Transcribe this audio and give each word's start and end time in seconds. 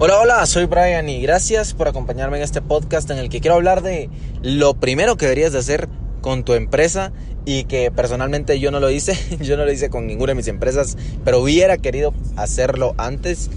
Hola, 0.00 0.20
hola, 0.20 0.46
soy 0.46 0.66
Brian 0.66 1.08
y 1.08 1.20
gracias 1.20 1.74
por 1.74 1.88
acompañarme 1.88 2.36
en 2.36 2.44
este 2.44 2.62
podcast 2.62 3.10
en 3.10 3.18
el 3.18 3.28
que 3.28 3.40
quiero 3.40 3.56
hablar 3.56 3.82
de 3.82 4.08
lo 4.42 4.74
primero 4.74 5.16
que 5.16 5.24
deberías 5.26 5.52
de 5.52 5.58
hacer 5.58 5.88
con 6.20 6.44
tu 6.44 6.52
empresa 6.54 7.10
y 7.44 7.64
que 7.64 7.90
personalmente 7.90 8.60
yo 8.60 8.70
no 8.70 8.78
lo 8.78 8.90
hice, 8.90 9.18
yo 9.40 9.56
no 9.56 9.64
lo 9.64 9.72
hice 9.72 9.90
con 9.90 10.06
ninguna 10.06 10.30
de 10.30 10.34
mis 10.36 10.46
empresas, 10.46 10.96
pero 11.24 11.40
hubiera 11.40 11.78
querido 11.78 12.14
hacerlo 12.36 12.94
antes 12.96 13.50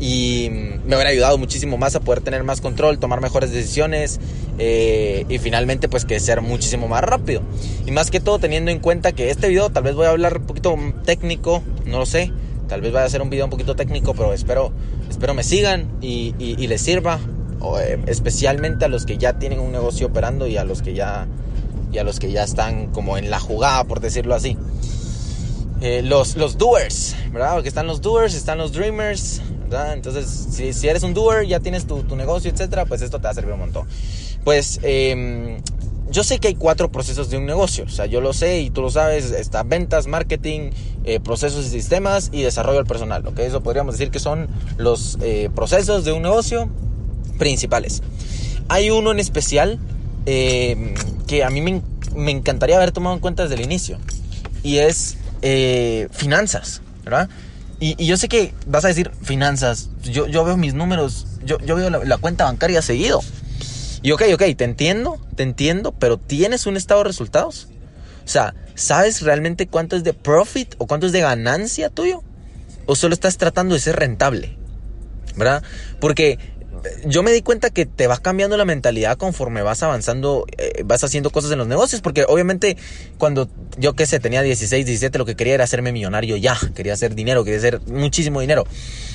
y 0.00 0.48
me 0.84 0.96
hubiera 0.96 1.10
ayudado 1.10 1.38
muchísimo 1.38 1.78
más 1.78 1.94
a 1.94 2.00
poder 2.00 2.22
tener 2.22 2.42
más 2.42 2.60
control, 2.60 2.98
tomar 2.98 3.20
mejores 3.20 3.52
decisiones 3.52 4.18
eh, 4.58 5.24
y 5.28 5.38
finalmente 5.38 5.88
pues 5.88 6.04
que 6.04 6.18
ser 6.18 6.40
muchísimo 6.40 6.88
más 6.88 7.04
rápido. 7.04 7.40
Y 7.86 7.92
más 7.92 8.10
que 8.10 8.18
todo 8.18 8.40
teniendo 8.40 8.72
en 8.72 8.80
cuenta 8.80 9.12
que 9.12 9.30
este 9.30 9.48
video 9.48 9.70
tal 9.70 9.84
vez 9.84 9.94
voy 9.94 10.06
a 10.06 10.10
hablar 10.10 10.38
un 10.38 10.46
poquito 10.46 10.76
técnico, 11.04 11.62
no 11.86 12.00
lo 12.00 12.06
sé, 12.06 12.32
tal 12.68 12.80
vez 12.80 12.92
vaya 12.92 13.06
a 13.06 13.08
ser 13.08 13.22
un 13.22 13.30
video 13.30 13.44
un 13.44 13.50
poquito 13.50 13.76
técnico, 13.76 14.14
pero 14.14 14.32
espero, 14.32 14.72
espero 15.08 15.34
me 15.34 15.42
sigan 15.42 15.98
y, 16.00 16.34
y, 16.38 16.66
les 16.66 16.80
sirva, 16.80 17.18
eh, 17.80 18.02
especialmente 18.06 18.84
a 18.84 18.88
los 18.88 19.06
que 19.06 19.18
ya 19.18 19.38
tienen 19.38 19.60
un 19.60 19.72
negocio 19.72 20.08
operando 20.08 20.46
y 20.46 20.56
a 20.56 20.64
los 20.64 20.82
que 20.82 20.94
ya, 20.94 21.26
y 21.92 21.98
a 21.98 22.04
los 22.04 22.18
que 22.18 22.30
ya 22.30 22.44
están 22.44 22.88
como 22.92 23.18
en 23.18 23.30
la 23.30 23.40
jugada, 23.40 23.84
por 23.84 24.00
decirlo 24.00 24.34
así. 24.34 24.56
Eh, 25.80 26.02
los, 26.02 26.36
los 26.36 26.56
doers, 26.56 27.14
¿verdad? 27.32 27.54
Porque 27.54 27.68
están 27.68 27.86
los 27.86 28.00
doers, 28.00 28.34
están 28.34 28.58
los 28.58 28.72
dreamers, 28.72 29.42
entonces, 29.92 30.26
si, 30.50 30.72
si, 30.72 30.88
eres 30.88 31.02
un 31.02 31.14
doer, 31.14 31.46
ya 31.46 31.60
tienes 31.60 31.86
tu, 31.86 32.02
tu, 32.04 32.16
negocio, 32.16 32.50
etcétera, 32.50 32.84
pues 32.86 33.02
esto 33.02 33.18
te 33.18 33.24
va 33.24 33.30
a 33.30 33.34
servir 33.34 33.52
un 33.54 33.60
montón. 33.60 33.86
Pues, 34.44 34.78
eh, 34.82 35.58
yo 36.14 36.22
sé 36.22 36.38
que 36.38 36.46
hay 36.46 36.54
cuatro 36.54 36.92
procesos 36.92 37.28
de 37.28 37.38
un 37.38 37.44
negocio, 37.44 37.86
o 37.86 37.88
sea, 37.88 38.06
yo 38.06 38.20
lo 38.20 38.32
sé 38.32 38.60
y 38.60 38.70
tú 38.70 38.82
lo 38.82 38.90
sabes, 38.90 39.32
está 39.32 39.64
ventas, 39.64 40.06
marketing, 40.06 40.70
eh, 41.02 41.18
procesos 41.18 41.66
y 41.66 41.70
sistemas 41.70 42.30
y 42.32 42.42
desarrollo 42.42 42.78
del 42.78 42.86
personal, 42.86 43.26
¿ok? 43.26 43.40
Eso 43.40 43.64
podríamos 43.64 43.98
decir 43.98 44.12
que 44.12 44.20
son 44.20 44.46
los 44.78 45.18
eh, 45.22 45.50
procesos 45.56 46.04
de 46.04 46.12
un 46.12 46.22
negocio 46.22 46.70
principales. 47.36 48.00
Hay 48.68 48.90
uno 48.90 49.10
en 49.10 49.18
especial 49.18 49.80
eh, 50.26 50.94
que 51.26 51.42
a 51.42 51.50
mí 51.50 51.60
me, 51.60 51.82
me, 52.14 52.30
encantaría 52.30 52.76
haber 52.76 52.92
tomado 52.92 53.16
en 53.16 53.20
cuenta 53.20 53.42
desde 53.42 53.56
el 53.56 53.62
inicio 53.62 53.98
y 54.62 54.78
es 54.78 55.18
finanzas, 56.12 56.80
¿verdad? 57.04 57.28
Y, 57.80 58.06
yo 58.06 58.16
sé 58.16 58.28
que 58.28 58.54
vas 58.66 58.84
a 58.84 58.88
decir 58.88 59.10
finanzas, 59.22 59.90
yo, 60.04 60.28
yo 60.28 60.44
veo 60.44 60.56
mis 60.56 60.74
números, 60.74 61.26
yo, 61.44 61.58
yo 61.58 61.74
veo 61.74 61.90
la, 61.90 62.16
cuenta 62.18 62.44
bancaria 62.44 62.80
seguido. 62.82 63.20
Y 64.04 64.12
ok, 64.12 64.22
ok, 64.34 64.42
te 64.54 64.64
entiendo, 64.64 65.18
te 65.34 65.44
entiendo, 65.44 65.92
pero 65.92 66.18
¿tienes 66.18 66.66
un 66.66 66.76
estado 66.76 67.00
de 67.00 67.08
resultados? 67.08 67.68
O 68.22 68.28
sea, 68.28 68.54
¿sabes 68.74 69.22
realmente 69.22 69.66
cuánto 69.66 69.96
es 69.96 70.04
de 70.04 70.12
profit 70.12 70.74
o 70.76 70.86
cuánto 70.86 71.06
es 71.06 71.12
de 71.12 71.22
ganancia 71.22 71.88
tuyo? 71.88 72.22
¿O 72.84 72.96
solo 72.96 73.14
estás 73.14 73.38
tratando 73.38 73.74
de 73.74 73.80
ser 73.80 73.96
rentable? 73.96 74.58
¿Verdad? 75.36 75.62
Porque 76.00 76.38
yo 77.06 77.22
me 77.22 77.32
di 77.32 77.40
cuenta 77.40 77.70
que 77.70 77.86
te 77.86 78.06
vas 78.06 78.20
cambiando 78.20 78.58
la 78.58 78.66
mentalidad 78.66 79.16
conforme 79.16 79.62
vas 79.62 79.82
avanzando, 79.82 80.44
eh, 80.58 80.82
vas 80.84 81.02
haciendo 81.02 81.30
cosas 81.30 81.52
en 81.52 81.56
los 81.56 81.66
negocios, 81.66 82.02
porque 82.02 82.26
obviamente 82.28 82.76
cuando 83.16 83.48
yo 83.78 83.94
qué 83.94 84.04
sé, 84.04 84.20
tenía 84.20 84.42
16, 84.42 84.84
17, 84.84 85.16
lo 85.16 85.24
que 85.24 85.34
quería 85.34 85.54
era 85.54 85.64
hacerme 85.64 85.92
millonario 85.92 86.36
ya, 86.36 86.58
quería 86.74 86.92
hacer 86.92 87.14
dinero, 87.14 87.42
quería 87.42 87.58
hacer 87.58 87.80
muchísimo 87.86 88.42
dinero, 88.42 88.66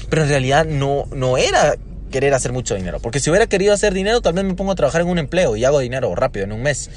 pero 0.09 0.23
en 0.23 0.29
realidad 0.29 0.65
no, 0.65 1.05
no 1.13 1.37
era 1.37 1.75
querer 2.09 2.33
hacer 2.33 2.51
mucho 2.51 2.75
dinero, 2.75 2.99
porque 2.99 3.19
si 3.19 3.29
hubiera 3.29 3.47
querido 3.47 3.73
hacer 3.73 3.93
dinero, 3.93 4.21
tal 4.21 4.33
vez 4.33 4.43
me 4.43 4.53
pongo 4.55 4.71
a 4.71 4.75
trabajar 4.75 5.01
en 5.01 5.07
un 5.07 5.19
empleo 5.19 5.55
y 5.55 5.65
hago 5.65 5.79
dinero 5.79 6.13
rápido, 6.15 6.45
en 6.45 6.51
un 6.51 6.61
mes. 6.61 6.89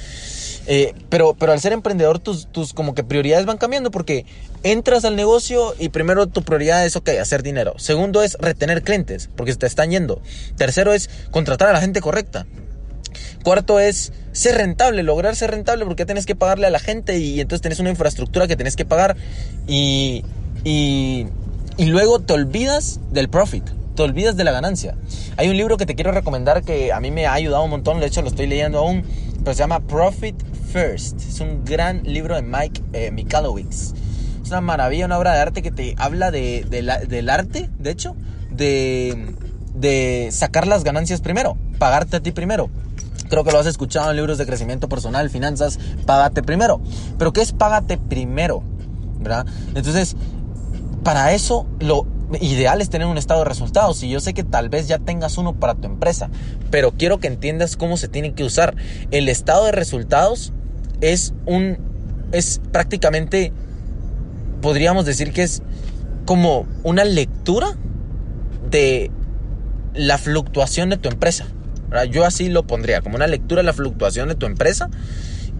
Eh, 0.65 0.93
pero, 1.09 1.33
pero 1.33 1.51
al 1.51 1.59
ser 1.59 1.73
emprendedor, 1.73 2.19
tus, 2.19 2.47
tus 2.47 2.73
como 2.73 2.95
que 2.95 3.03
prioridades 3.03 3.45
van 3.45 3.57
cambiando 3.57 3.91
porque 3.91 4.25
entras 4.63 5.03
al 5.03 5.15
negocio 5.15 5.75
y 5.77 5.89
primero 5.89 6.27
tu 6.27 6.43
prioridad 6.43 6.85
es, 6.85 6.95
ok, 6.95 7.09
hacer 7.21 7.43
dinero. 7.43 7.73
Segundo 7.77 8.23
es 8.23 8.37
retener 8.39 8.81
clientes 8.81 9.29
porque 9.35 9.51
se 9.51 9.57
te 9.57 9.65
están 9.65 9.91
yendo. 9.91 10.21
Tercero 10.57 10.93
es 10.93 11.09
contratar 11.31 11.69
a 11.69 11.73
la 11.73 11.81
gente 11.81 12.01
correcta. 12.01 12.45
Cuarto 13.43 13.79
es 13.79 14.13
ser 14.31 14.55
rentable, 14.55 15.03
lograr 15.03 15.35
ser 15.35 15.51
rentable 15.51 15.85
porque 15.85 16.05
tienes 16.05 16.25
que 16.25 16.35
pagarle 16.35 16.67
a 16.67 16.69
la 16.69 16.79
gente 16.79 17.17
y 17.17 17.41
entonces 17.41 17.61
tienes 17.61 17.79
una 17.79 17.89
infraestructura 17.89 18.47
que 18.47 18.55
tienes 18.55 18.75
que 18.75 18.85
pagar 18.85 19.17
y, 19.67 20.23
y, 20.63 21.27
y 21.75 21.85
luego 21.85 22.19
te 22.19 22.33
olvidas 22.33 23.01
del 23.11 23.29
profit 23.29 23.65
te 23.95 24.03
olvidas 24.03 24.35
de 24.35 24.43
la 24.43 24.51
ganancia. 24.51 24.95
Hay 25.37 25.49
un 25.49 25.57
libro 25.57 25.77
que 25.77 25.85
te 25.85 25.95
quiero 25.95 26.11
recomendar 26.11 26.63
que 26.63 26.91
a 26.91 26.99
mí 26.99 27.11
me 27.11 27.25
ha 27.25 27.33
ayudado 27.33 27.63
un 27.63 27.69
montón, 27.69 27.99
de 27.99 28.07
hecho 28.07 28.21
lo 28.21 28.27
estoy 28.27 28.47
leyendo 28.47 28.79
aún, 28.79 29.03
pero 29.39 29.53
se 29.53 29.59
llama 29.59 29.79
Profit 29.81 30.35
First. 30.71 31.19
Es 31.21 31.39
un 31.39 31.63
gran 31.65 32.03
libro 32.03 32.35
de 32.35 32.41
Mike 32.41 32.81
eh, 32.93 33.11
Michalowicz. 33.11 33.93
Es 34.43 34.49
una 34.49 34.61
maravilla, 34.61 35.05
una 35.05 35.17
obra 35.17 35.33
de 35.33 35.39
arte 35.39 35.61
que 35.61 35.71
te 35.71 35.95
habla 35.97 36.31
de, 36.31 36.65
del 37.07 37.29
arte, 37.29 37.69
de 37.79 37.91
hecho, 37.91 38.15
de, 38.51 39.35
de 39.73 40.29
sacar 40.31 40.67
las 40.67 40.83
ganancias 40.83 41.21
primero, 41.21 41.57
pagarte 41.77 42.17
a 42.17 42.19
ti 42.19 42.31
primero. 42.31 42.69
Creo 43.29 43.43
que 43.43 43.51
lo 43.51 43.59
has 43.59 43.65
escuchado 43.65 44.09
en 44.11 44.17
libros 44.17 44.37
de 44.37 44.45
crecimiento 44.45 44.89
personal, 44.89 45.29
finanzas, 45.29 45.79
págate 46.05 46.43
primero. 46.43 46.81
Pero 47.17 47.33
¿qué 47.33 47.41
es 47.41 47.51
págate 47.51 47.97
primero? 47.97 48.63
¿Verdad? 49.19 49.45
Entonces, 49.73 50.15
para 51.03 51.33
eso 51.33 51.65
lo 51.79 52.05
ideal 52.41 52.81
es 52.81 52.89
tener 52.89 53.07
un 53.07 53.17
estado 53.17 53.41
de 53.41 53.45
resultados 53.45 54.03
y 54.03 54.09
yo 54.09 54.19
sé 54.19 54.33
que 54.33 54.43
tal 54.43 54.69
vez 54.69 54.87
ya 54.87 54.99
tengas 54.99 55.37
uno 55.37 55.59
para 55.59 55.75
tu 55.75 55.87
empresa, 55.87 56.29
pero 56.71 56.91
quiero 56.91 57.19
que 57.19 57.27
entiendas 57.27 57.77
cómo 57.77 57.97
se 57.97 58.07
tiene 58.07 58.33
que 58.33 58.43
usar. 58.43 58.75
El 59.11 59.29
estado 59.29 59.65
de 59.65 59.71
resultados 59.71 60.53
es 61.01 61.33
un 61.45 61.77
es 62.31 62.61
prácticamente 62.71 63.53
podríamos 64.61 65.05
decir 65.05 65.31
que 65.33 65.43
es 65.43 65.61
como 66.25 66.65
una 66.83 67.03
lectura 67.03 67.77
de 68.69 69.11
la 69.93 70.17
fluctuación 70.17 70.89
de 70.89 70.97
tu 70.97 71.09
empresa. 71.09 71.45
Yo 72.09 72.25
así 72.25 72.49
lo 72.49 72.65
pondría, 72.65 73.01
como 73.01 73.17
una 73.17 73.27
lectura 73.27 73.61
de 73.61 73.67
la 73.67 73.73
fluctuación 73.73 74.29
de 74.29 74.35
tu 74.35 74.47
empresa 74.47 74.89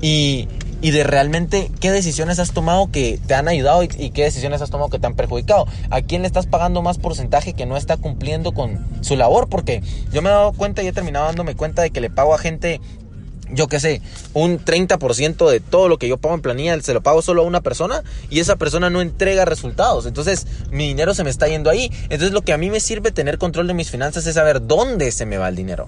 y, 0.03 0.50
y 0.81 0.91
de 0.91 1.06
realmente 1.06 1.72
qué 1.80 1.90
decisiones 1.90 2.38
has 2.38 2.52
tomado 2.52 2.91
que 2.91 3.18
te 3.25 3.36
han 3.36 3.47
ayudado 3.47 3.84
y, 3.84 3.88
qué 3.88 4.24
decisiones 4.24 4.62
has 4.62 4.69
tomado 4.69 4.90
que 4.90 5.00
te 5.00 5.08
han 5.08 5.16
perjudicado. 5.16 5.66
¿A 5.90 6.02
quién 6.02 6.24
le 6.24 6.28
estás 6.28 6.46
pagando 6.46 6.81
más 6.81 6.97
porcentaje 6.97 7.53
que 7.53 7.66
no 7.66 7.78
está 7.78 7.96
cumpliendo 7.96 8.52
con 8.52 8.86
su 9.00 9.16
labor? 9.16 9.47
Porque 9.47 9.81
yo 10.12 10.22
me 10.22 10.28
he 10.28 10.34
dado 10.34 10.52
cuenta 10.52 10.84
y 10.84 10.88
he 10.88 10.92
terminado 10.92 11.25
dándome 11.28 11.56
cuenta 11.56 11.81
de 11.81 11.92
que 11.92 12.02
le 12.02 12.09
pago 12.09 12.36
a 12.36 12.38
gente 12.38 12.81
yo 13.52 13.68
qué 13.68 13.80
sé, 13.80 14.02
un 14.34 14.58
30% 14.58 15.50
de 15.50 15.59
todo 15.59 15.88
lo 15.88 16.00
que 16.00 16.08
yo 16.08 16.18
pago 16.18 16.34
en 16.34 16.42
planilla 16.42 16.81
se 16.81 16.94
lo 16.94 17.02
pago 17.02 17.22
solo 17.22 17.44
a 17.44 17.46
una 17.46 17.62
persona 17.62 18.02
y 18.30 18.40
esa 18.40 18.56
persona 18.56 18.90
no 18.90 19.00
entrega 19.00 19.46
resultados. 19.46 20.06
Entonces 20.06 20.47
mi 20.72 20.88
dinero 20.88 21.13
se 21.13 21.24
me 21.24 21.30
está 21.30 21.47
yendo 21.47 21.69
ahí. 21.69 21.92
Entonces 22.03 22.31
lo 22.31 22.42
que 22.42 22.52
a 22.52 22.58
mí 22.58 22.69
me 22.69 22.81
sirve 22.81 23.12
tener 23.12 23.38
control 23.38 23.68
de 23.68 23.74
mis 23.74 23.90
finanzas 23.90 24.25
es 24.28 24.36
saber 24.36 24.66
dónde 24.68 25.12
se 25.12 25.25
me 25.25 25.38
va 25.38 25.47
el 25.47 25.56
dinero. 25.56 25.86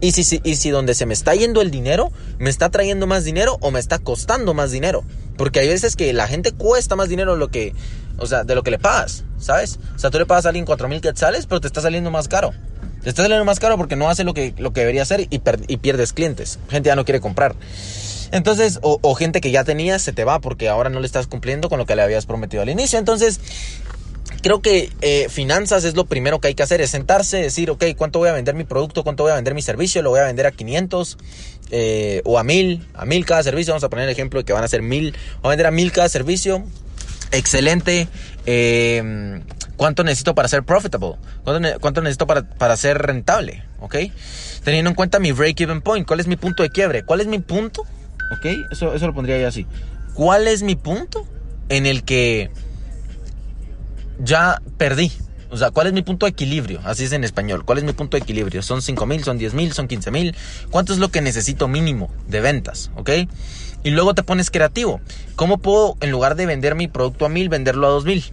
Y 0.00 0.12
si, 0.12 0.40
y 0.42 0.56
si 0.56 0.70
donde 0.70 0.94
se 0.94 1.06
me 1.06 1.14
está 1.14 1.34
yendo 1.34 1.60
el 1.60 1.70
dinero, 1.70 2.10
me 2.38 2.50
está 2.50 2.70
trayendo 2.70 3.06
más 3.06 3.24
dinero 3.24 3.58
o 3.60 3.70
me 3.70 3.80
está 3.80 3.98
costando 3.98 4.54
más 4.54 4.70
dinero. 4.70 5.04
Porque 5.36 5.60
hay 5.60 5.68
veces 5.68 5.96
que 5.96 6.12
la 6.12 6.26
gente 6.26 6.52
cuesta 6.52 6.96
más 6.96 7.08
dinero 7.08 7.36
lo 7.36 7.48
que, 7.48 7.74
o 8.18 8.26
sea, 8.26 8.44
de 8.44 8.54
lo 8.54 8.62
que 8.62 8.70
le 8.70 8.78
pagas, 8.78 9.24
¿sabes? 9.38 9.78
O 9.94 9.98
sea, 9.98 10.10
tú 10.10 10.18
le 10.18 10.26
pagas 10.26 10.46
a 10.46 10.50
alguien 10.50 10.64
4 10.64 10.88
mil 10.88 11.00
quetzales, 11.00 11.46
pero 11.46 11.60
te 11.60 11.66
está 11.66 11.80
saliendo 11.80 12.10
más 12.10 12.28
caro. 12.28 12.52
Te 13.02 13.08
está 13.08 13.22
saliendo 13.22 13.44
más 13.44 13.60
caro 13.60 13.76
porque 13.76 13.96
no 13.96 14.10
hace 14.10 14.24
lo 14.24 14.34
que, 14.34 14.54
lo 14.58 14.72
que 14.72 14.80
debería 14.80 15.02
hacer 15.02 15.20
y, 15.20 15.28
y 15.68 15.76
pierdes 15.78 16.12
clientes. 16.12 16.58
Gente 16.68 16.88
ya 16.88 16.96
no 16.96 17.04
quiere 17.04 17.20
comprar. 17.20 17.54
Entonces, 18.32 18.78
o, 18.82 18.98
o, 19.02 19.14
gente 19.14 19.40
que 19.40 19.50
ya 19.50 19.64
tenías 19.64 20.02
se 20.02 20.12
te 20.12 20.24
va 20.24 20.38
porque 20.40 20.68
ahora 20.68 20.88
no 20.88 21.00
le 21.00 21.06
estás 21.06 21.26
cumpliendo 21.26 21.68
con 21.68 21.78
lo 21.78 21.86
que 21.86 21.96
le 21.96 22.02
habías 22.02 22.26
prometido 22.26 22.62
al 22.62 22.68
inicio. 22.68 22.98
Entonces, 22.98 23.40
creo 24.42 24.60
que 24.60 24.90
eh, 25.00 25.28
finanzas 25.28 25.84
es 25.84 25.94
lo 25.94 26.06
primero 26.06 26.40
que 26.40 26.48
hay 26.48 26.54
que 26.54 26.62
hacer, 26.62 26.80
es 26.80 26.90
sentarse, 26.90 27.38
decir, 27.38 27.70
ok, 27.70 27.84
¿cuánto 27.96 28.18
voy 28.18 28.28
a 28.28 28.32
vender 28.32 28.54
mi 28.54 28.64
producto? 28.64 29.02
¿Cuánto 29.02 29.22
voy 29.22 29.32
a 29.32 29.36
vender 29.36 29.54
mi 29.54 29.62
servicio? 29.62 30.02
¿Lo 30.02 30.10
voy 30.10 30.20
a 30.20 30.24
vender 30.24 30.46
a 30.46 30.50
500 30.50 31.18
eh, 31.70 32.22
o 32.24 32.38
a 32.38 32.44
1000? 32.44 32.86
A 32.94 33.04
1000 33.04 33.26
cada 33.26 33.42
servicio, 33.42 33.72
vamos 33.72 33.84
a 33.84 33.90
poner 33.90 34.04
el 34.06 34.10
ejemplo 34.10 34.40
de 34.40 34.44
que 34.44 34.52
van 34.52 34.64
a 34.64 34.68
ser 34.68 34.82
1000. 34.82 35.12
Voy 35.12 35.18
a 35.44 35.48
vender 35.50 35.66
a 35.66 35.70
1000 35.70 35.92
cada 35.92 36.08
servicio. 36.08 36.64
Excelente. 37.32 38.08
Eh, 38.46 39.40
¿Cuánto 39.76 40.04
necesito 40.04 40.34
para 40.34 40.48
ser 40.48 40.62
profitable? 40.62 41.16
¿Cuánto, 41.80 42.02
necesito 42.02 42.26
para, 42.26 42.42
para, 42.42 42.76
ser 42.76 42.98
rentable? 42.98 43.64
¿Ok? 43.80 43.96
Teniendo 44.62 44.90
en 44.90 44.94
cuenta 44.94 45.18
mi 45.18 45.32
break-even 45.32 45.80
point. 45.80 46.06
¿Cuál 46.06 46.20
es 46.20 46.26
mi 46.26 46.36
punto 46.36 46.62
de 46.62 46.70
quiebre? 46.70 47.02
¿Cuál 47.02 47.22
es 47.22 47.26
mi 47.26 47.38
punto? 47.38 47.82
¿Ok? 48.30 48.46
Eso, 48.70 48.94
eso 48.94 49.06
lo 49.06 49.14
pondría 49.14 49.38
yo 49.38 49.48
así. 49.48 49.66
¿Cuál 50.12 50.48
es 50.48 50.62
mi 50.62 50.76
punto 50.76 51.26
en 51.70 51.86
el 51.86 52.02
que 52.04 52.50
ya 54.22 54.60
perdí? 54.76 55.12
O 55.50 55.56
sea, 55.56 55.70
¿cuál 55.70 55.88
es 55.88 55.92
mi 55.92 56.02
punto 56.02 56.26
de 56.26 56.30
equilibrio? 56.30 56.80
Así 56.84 57.04
es 57.04 57.12
en 57.12 57.24
español. 57.24 57.64
¿Cuál 57.64 57.78
es 57.78 57.84
mi 57.84 57.92
punto 57.92 58.16
de 58.16 58.22
equilibrio? 58.22 58.62
¿Son 58.62 58.82
5 58.82 59.04
mil? 59.06 59.24
¿Son 59.24 59.36
10 59.36 59.54
mil? 59.54 59.72
¿Son 59.72 59.88
15 59.88 60.10
mil? 60.12 60.36
¿Cuánto 60.70 60.92
es 60.92 61.00
lo 61.00 61.08
que 61.08 61.20
necesito 61.20 61.66
mínimo 61.66 62.08
de 62.28 62.40
ventas? 62.40 62.92
¿Ok? 62.94 63.10
Y 63.82 63.90
luego 63.90 64.14
te 64.14 64.22
pones 64.22 64.50
creativo. 64.50 65.00
¿Cómo 65.34 65.58
puedo, 65.58 65.96
en 66.00 66.12
lugar 66.12 66.36
de 66.36 66.46
vender 66.46 66.76
mi 66.76 66.86
producto 66.86 67.26
a 67.26 67.28
mil, 67.28 67.48
venderlo 67.48 67.88
a 67.88 67.90
2 67.90 68.04
mil? 68.04 68.24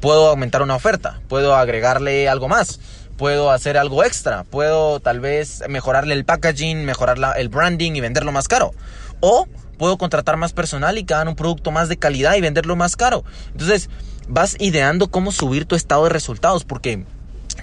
Puedo 0.00 0.28
aumentar 0.28 0.62
una 0.62 0.76
oferta. 0.76 1.20
Puedo 1.28 1.56
agregarle 1.56 2.28
algo 2.28 2.46
más. 2.46 2.78
Puedo 3.16 3.50
hacer 3.50 3.78
algo 3.78 4.04
extra. 4.04 4.44
Puedo 4.44 5.00
tal 5.00 5.20
vez 5.20 5.62
mejorarle 5.68 6.14
el 6.14 6.24
packaging, 6.24 6.84
mejorar 6.84 7.18
el 7.36 7.48
branding 7.48 7.92
y 7.92 8.00
venderlo 8.00 8.32
más 8.32 8.48
caro. 8.48 8.72
O 9.20 9.46
puedo 9.78 9.98
contratar 9.98 10.36
más 10.36 10.52
personal 10.52 10.98
y 10.98 11.04
que 11.04 11.14
un 11.14 11.36
producto 11.36 11.70
más 11.70 11.88
de 11.88 11.98
calidad 11.98 12.34
y 12.34 12.40
venderlo 12.40 12.76
más 12.76 12.96
caro. 12.96 13.24
Entonces, 13.52 13.88
vas 14.28 14.56
ideando 14.58 15.08
cómo 15.10 15.32
subir 15.32 15.66
tu 15.66 15.76
estado 15.76 16.04
de 16.04 16.10
resultados 16.10 16.64
porque 16.64 17.04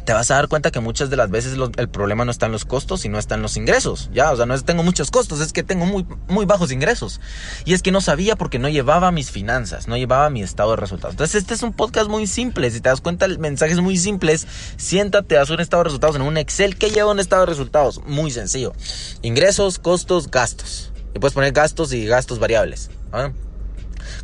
te 0.06 0.14
vas 0.14 0.30
a 0.32 0.36
dar 0.36 0.48
cuenta 0.48 0.72
que 0.72 0.80
muchas 0.80 1.10
de 1.10 1.16
las 1.16 1.30
veces 1.30 1.58
el 1.78 1.90
problema 1.90 2.26
no 2.26 2.32
está 2.32 2.48
en 2.48 2.52
los 2.52 2.66
costos, 2.66 3.02
sino 3.02 3.18
está 3.18 3.36
en 3.36 3.42
los 3.42 3.56
ingresos. 3.56 4.10
Ya, 4.14 4.32
o 4.32 4.36
sea, 4.36 4.46
no 4.46 4.54
es 4.54 4.66
tengo 4.66 4.84
muchos 4.84 5.12
costos, 5.12 5.40
es 5.40 5.54
que 5.54 5.64
tengo 5.64 5.86
muy, 5.86 6.06
muy 6.28 6.46
bajos 6.46 6.72
ingresos. 6.72 7.22
Y 7.66 7.74
es 7.74 7.82
que 7.82 7.92
no 7.92 8.02
sabía 8.02 8.36
porque 8.36 8.60
no 8.60 8.68
llevaba 8.70 9.12
mis 9.12 9.32
finanzas, 9.32 9.88
no 9.88 9.98
llevaba 9.98 10.30
mi 10.30 10.44
estado 10.44 10.72
de 10.72 10.78
resultados. 10.78 11.14
Entonces, 11.14 11.42
este 11.42 11.54
es 11.54 11.64
un 11.64 11.74
podcast 11.74 12.10
muy 12.10 12.28
simple. 12.28 12.70
Si 12.72 12.82
te 12.82 12.90
das 12.90 13.02
cuenta, 13.02 13.26
el 13.26 13.40
mensaje 13.40 13.74
es 13.74 13.80
muy 13.80 13.98
simple. 13.98 14.38
siéntate, 14.78 15.38
haz 15.38 15.50
un 15.50 15.62
estado 15.62 15.84
de 15.84 15.86
resultados 15.86 16.16
en 16.18 16.22
un 16.24 16.38
Excel 16.38 16.78
que 16.78 16.90
lleva 16.90 17.12
un 17.12 17.20
estado 17.20 17.44
de 17.44 17.48
resultados. 17.48 18.02
Muy 18.06 18.32
sencillo. 18.32 18.74
Ingresos, 19.22 19.80
costos, 19.80 20.30
gastos. 20.30 20.92
Y 21.16 21.20
puedes 21.20 21.34
poner 21.34 21.54
gastos 21.54 21.94
y 21.94 22.06
gastos 22.06 22.40
variables. 22.40 22.90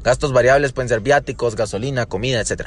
Gastos 0.04 0.34
variables 0.34 0.74
pueden 0.74 0.90
ser 0.90 1.00
viáticos, 1.02 1.56
gasolina, 1.56 2.06
comida, 2.06 2.42
etc. 2.42 2.64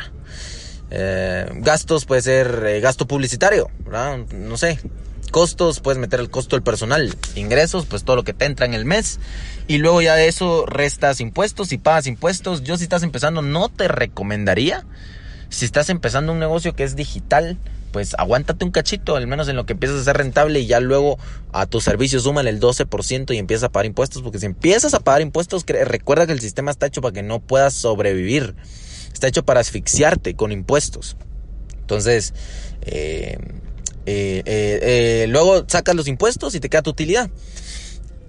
Eh, 0.90 1.46
gastos 1.56 2.04
puede 2.04 2.22
ser 2.22 2.64
eh, 2.66 2.80
gasto 2.80 3.06
publicitario, 3.06 3.70
No 4.32 4.56
sé. 4.56 4.78
Costos, 5.30 5.80
puedes 5.80 5.98
meter 5.98 6.20
el 6.20 6.28
costo 6.28 6.56
del 6.56 6.62
personal. 6.62 7.14
Ingresos, 7.36 7.86
pues 7.86 8.04
todo 8.04 8.16
lo 8.16 8.24
que 8.24 8.34
te 8.34 8.44
entra 8.44 8.66
en 8.66 8.74
el 8.74 8.84
mes. 8.84 9.18
Y 9.66 9.78
luego 9.78 10.02
ya 10.02 10.14
de 10.14 10.28
eso 10.28 10.66
restas 10.66 11.20
impuestos 11.20 11.72
y 11.72 11.78
pagas 11.78 12.06
impuestos. 12.06 12.62
Yo 12.62 12.76
si 12.76 12.82
estás 12.82 13.02
empezando 13.02 13.40
no 13.40 13.70
te 13.70 13.88
recomendaría. 13.88 14.84
Si 15.48 15.64
estás 15.64 15.88
empezando 15.88 16.32
un 16.32 16.38
negocio 16.38 16.74
que 16.74 16.84
es 16.84 16.96
digital, 16.96 17.56
pues 17.92 18.14
aguántate 18.18 18.64
un 18.64 18.70
cachito, 18.70 19.16
al 19.16 19.26
menos 19.26 19.48
en 19.48 19.56
lo 19.56 19.66
que 19.66 19.74
empiezas 19.74 20.00
a 20.00 20.04
ser 20.04 20.16
rentable 20.16 20.58
y 20.60 20.66
ya 20.66 20.80
luego 20.80 21.18
a 21.52 21.66
tus 21.66 21.84
servicios 21.84 22.24
súmale 22.24 22.50
el 22.50 22.58
12% 22.58 23.34
y 23.34 23.38
empiezas 23.38 23.64
a 23.64 23.68
pagar 23.68 23.86
impuestos, 23.86 24.22
porque 24.22 24.38
si 24.38 24.46
empiezas 24.46 24.94
a 24.94 25.00
pagar 25.00 25.20
impuestos, 25.20 25.64
recuerda 25.66 26.26
que 26.26 26.32
el 26.32 26.40
sistema 26.40 26.70
está 26.70 26.86
hecho 26.86 27.02
para 27.02 27.12
que 27.12 27.22
no 27.22 27.38
puedas 27.40 27.74
sobrevivir, 27.74 28.56
está 29.12 29.28
hecho 29.28 29.44
para 29.44 29.60
asfixiarte 29.60 30.34
con 30.34 30.52
impuestos. 30.52 31.16
Entonces, 31.80 32.34
eh, 32.82 33.38
eh, 34.06 34.42
eh, 34.46 35.26
luego 35.28 35.64
sacas 35.68 35.94
los 35.94 36.08
impuestos 36.08 36.54
y 36.54 36.60
te 36.60 36.68
queda 36.68 36.82
tu 36.82 36.90
utilidad. 36.90 37.30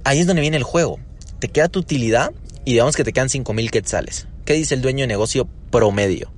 Ahí 0.04 0.20
es 0.20 0.28
donde 0.28 0.42
viene 0.42 0.58
el 0.58 0.64
juego. 0.64 1.00
Te 1.40 1.50
queda 1.50 1.68
tu 1.68 1.80
utilidad 1.80 2.32
y 2.66 2.72
digamos 2.72 2.96
que 2.96 3.04
te 3.04 3.14
quedan 3.14 3.30
5 3.30 3.54
mil 3.54 3.72
quetzales. 3.72 4.28
¿Qué 4.46 4.54
dice 4.54 4.76
el 4.76 4.82
dueño 4.82 5.04
de 5.04 5.08
negocio 5.08 5.48
promedio? 5.72 6.32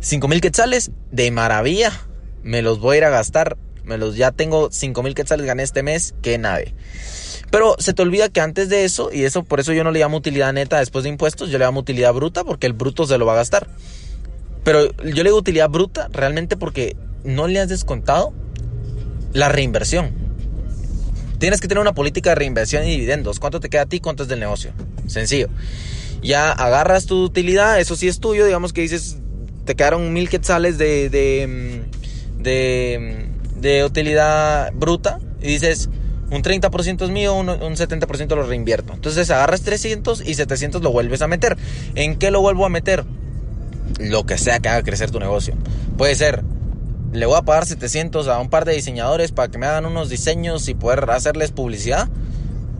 5 0.00 0.28
mil 0.28 0.40
quetzales, 0.40 0.90
de 1.10 1.30
maravilla 1.30 1.92
me 2.46 2.62
los 2.62 2.78
voy 2.78 2.94
a 2.94 2.98
ir 2.98 3.04
a 3.04 3.10
gastar, 3.10 3.58
me 3.82 3.98
los 3.98 4.16
ya 4.16 4.30
tengo 4.30 4.68
5 4.70 5.02
mil 5.02 5.14
quetzales 5.14 5.46
gané 5.46 5.64
este 5.64 5.82
mes, 5.82 6.14
qué 6.22 6.38
nave. 6.38 6.74
Pero 7.50 7.76
se 7.78 7.94
te 7.94 8.02
olvida 8.02 8.28
que 8.28 8.40
antes 8.40 8.68
de 8.68 8.84
eso, 8.84 9.10
y 9.12 9.24
eso 9.24 9.44
por 9.44 9.60
eso 9.60 9.72
yo 9.72 9.84
no 9.84 9.90
le 9.90 10.00
llamo 10.00 10.16
utilidad 10.16 10.52
neta 10.52 10.78
después 10.78 11.04
de 11.04 11.10
impuestos, 11.10 11.50
yo 11.50 11.58
le 11.58 11.64
llamo 11.64 11.80
utilidad 11.80 12.12
bruta 12.12 12.44
porque 12.44 12.66
el 12.66 12.72
bruto 12.72 13.06
se 13.06 13.18
lo 13.18 13.26
va 13.26 13.34
a 13.34 13.36
gastar. 13.36 13.68
Pero 14.64 14.92
yo 14.96 15.22
le 15.22 15.24
digo 15.24 15.36
utilidad 15.36 15.70
bruta 15.70 16.08
realmente 16.12 16.56
porque 16.56 16.96
no 17.24 17.46
le 17.46 17.60
has 17.60 17.68
descontado 17.68 18.32
la 19.32 19.48
reinversión. 19.48 20.10
Tienes 21.38 21.60
que 21.60 21.68
tener 21.68 21.80
una 21.80 21.94
política 21.94 22.30
de 22.30 22.36
reinversión 22.36 22.84
y 22.84 22.90
dividendos. 22.90 23.38
¿Cuánto 23.38 23.60
te 23.60 23.68
queda 23.68 23.82
a 23.82 23.86
ti? 23.86 24.00
¿Cuánto 24.00 24.22
es 24.22 24.28
del 24.28 24.40
negocio? 24.40 24.72
Sencillo. 25.06 25.48
Ya 26.22 26.50
agarras 26.50 27.06
tu 27.06 27.22
utilidad, 27.22 27.78
eso 27.78 27.94
sí 27.94 28.08
es 28.08 28.18
tuyo, 28.20 28.46
digamos 28.46 28.72
que 28.72 28.80
dices, 28.80 29.18
te 29.66 29.74
quedaron 29.74 30.12
mil 30.12 30.28
quetzales 30.30 30.78
de, 30.78 31.10
de, 31.10 31.46
mm, 31.46 32.42
de, 33.60 33.84
utilidad 33.84 34.72
bruta 34.72 35.20
y 35.42 35.48
dices, 35.48 35.90
un 36.30 36.42
30% 36.42 37.04
es 37.04 37.10
mío, 37.10 37.34
un, 37.34 37.48
un 37.48 37.76
70% 37.76 38.34
lo 38.34 38.42
reinvierto. 38.44 38.92
Entonces 38.92 39.30
agarras 39.30 39.62
300 39.62 40.26
y 40.26 40.34
700 40.34 40.82
lo 40.82 40.90
vuelves 40.90 41.22
a 41.22 41.28
meter. 41.28 41.56
¿En 41.94 42.16
qué 42.16 42.30
lo 42.30 42.40
vuelvo 42.40 42.66
a 42.66 42.68
meter? 42.68 43.04
Lo 44.00 44.26
que 44.26 44.36
sea 44.36 44.58
que 44.58 44.68
haga 44.68 44.82
crecer 44.82 45.10
tu 45.10 45.20
negocio. 45.20 45.54
Puede 45.96 46.14
ser, 46.14 46.42
le 47.12 47.26
voy 47.26 47.36
a 47.36 47.42
pagar 47.42 47.66
700 47.66 48.28
a 48.28 48.38
un 48.40 48.50
par 48.50 48.64
de 48.64 48.72
diseñadores 48.72 49.32
para 49.32 49.50
que 49.50 49.58
me 49.58 49.66
hagan 49.66 49.86
unos 49.86 50.08
diseños 50.08 50.68
y 50.68 50.74
poder 50.74 51.08
hacerles 51.10 51.52
publicidad. 51.52 52.08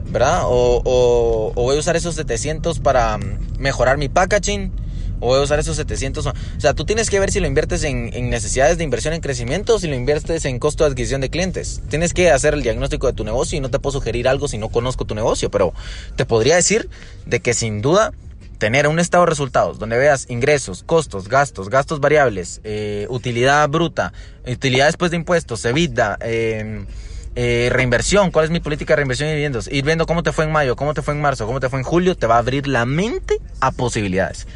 ¿Verdad? 0.09 0.43
O, 0.45 0.83
o 0.85 1.63
voy 1.63 1.77
a 1.77 1.79
usar 1.81 1.97
esos 1.97 2.15
700 2.15 2.79
para 2.79 3.19
mejorar 3.59 3.99
mi 3.99 4.09
packaging 4.09 4.73
o 5.21 5.27
voy 5.27 5.41
a 5.41 5.43
usar 5.43 5.59
esos 5.59 5.77
700. 5.77 6.27
O 6.27 6.33
sea, 6.59 6.75
tú 6.75 6.85
tienes 6.85 7.11
que 7.11 7.21
ver 7.21 7.31
si 7.31 7.41
lo 7.41 7.47
inviertes 7.47 7.85
en, 7.85 8.11
necesidades 8.31 8.79
de 8.79 8.85
inversión 8.85 9.15
en 9.15 9.21
crecimiento 9.21 9.77
o 9.77 9.79
si 9.79 9.89
lo 9.89 9.95
inviertes 9.95 10.45
en 10.45 10.59
costo 10.59 10.85
de 10.85 10.91
adquisición 10.91 11.21
de 11.21 11.31
clientes. 11.31 11.83
Tienes 11.89 12.13
que 12.13 12.31
hacer 12.31 12.55
el 12.55 12.63
diagnóstico 12.63 13.07
de 13.07 13.13
tu 13.13 13.25
negocio 13.25 13.59
y 13.59 13.61
no 13.61 13.71
te 13.71 13.79
puedo 13.79 13.99
sugerir 13.99 14.29
algo 14.29 14.49
si 14.49 14.59
no 14.59 14.69
conozco 14.69 15.05
tu 15.05 15.15
negocio, 15.15 15.51
pero 15.51 15.73
te 16.17 16.25
podría 16.25 16.57
decir 16.57 16.89
de 17.25 17.41
que 17.41 17.55
sin 17.55 17.83
duda 17.83 18.13
tener 18.59 18.89
un 18.89 18.99
estado 18.99 19.25
de 19.25 19.31
resultados 19.31 19.79
donde 19.79 19.99
veas 19.99 20.27
ingresos, 20.31 20.83
costos, 20.83 21.29
gastos, 21.29 21.69
gastos 21.69 22.01
variables, 22.01 22.61
eh, 22.65 23.07
utilidad 23.11 23.69
bruta, 23.69 24.13
utilidad 24.47 24.87
después 24.87 25.11
de 25.11 25.19
impuestos, 25.19 25.65
EBITDA, 25.65 26.19
em, 26.23 26.87
eh, 27.35 27.69
reinversión, 27.71 28.31
cuál 28.31 28.47
es 28.47 28.51
mi 28.51 28.61
política 28.61 28.95
de 28.95 28.97
reinversión 28.97 29.29
y 29.29 29.33
dividendos, 29.33 29.69
ir 29.71 29.85
viendo 29.85 30.07
cómo 30.07 30.23
te 30.23 30.33
fue 30.33 30.47
en 30.47 30.53
mayo, 30.53 30.75
cómo 30.75 30.95
te 30.95 31.03
fue 31.03 31.13
en 31.13 31.21
marzo, 31.21 31.47
cómo 31.47 31.61
te 31.61 31.69
fue 31.69 31.79
en 31.79 31.85
julio, 31.85 32.17
te 32.17 32.27
va 32.27 32.37
a 32.37 32.39
abrir 32.39 32.67
la 32.67 32.87
mente 32.87 33.39
a 33.61 33.73
posibilidades. 33.73 34.47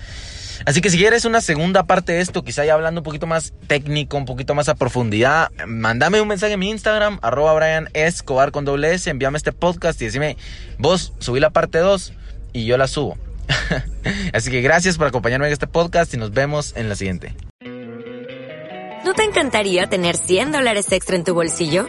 Así 0.67 0.81
que 0.81 0.91
si 0.91 0.99
quieres 0.99 1.25
una 1.25 1.41
segunda 1.41 1.85
parte 1.85 2.12
de 2.12 2.21
esto, 2.21 2.45
quizá 2.45 2.65
ya 2.65 2.75
hablando 2.75 3.01
un 3.01 3.05
poquito 3.05 3.27
más 3.27 3.53
técnico, 3.67 4.17
un 4.17 4.27
poquito 4.27 4.55
más 4.55 4.69
a 4.69 4.75
profundidad, 4.75 5.51
mándame 5.67 6.21
un 6.21 6.29
mensaje 6.29 6.55
en 6.55 6.61
mi 6.61 6.71
Instagram, 6.71 7.19
arroba 7.23 7.55
Brian 7.55 7.89
Escobar 7.95 8.53
con 8.53 8.65
doble 8.65 8.93
S, 8.95 9.09
envíame 9.09 9.39
este 9.39 9.53
podcast 9.53 10.01
y 10.03 10.07
decime, 10.07 10.37
vos 10.79 11.12
subí 11.19 11.41
la 11.41 11.51
parte 11.51 11.79
2 11.79 12.12
y 12.53 12.67
yo 12.67 12.77
la 12.77 12.87
subo. 12.87 13.17
Así 14.33 14.51
que 14.51 14.61
gracias 14.61 14.99
por 14.99 15.07
acompañarme 15.07 15.47
en 15.47 15.53
este 15.53 15.67
podcast 15.67 16.12
y 16.15 16.17
nos 16.17 16.33
vemos 16.33 16.75
en 16.77 16.89
la 16.89 16.95
siguiente. 16.95 17.35
¿No 19.05 19.15
te 19.15 19.25
encantaría 19.25 19.89
tener 19.89 20.17
100 20.17 20.53
dólares 20.53 20.93
extra 20.93 21.17
en 21.17 21.25
tu 21.25 21.35
bolsillo? 21.35 21.89